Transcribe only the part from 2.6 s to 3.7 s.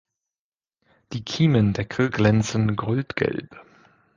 goldgelb.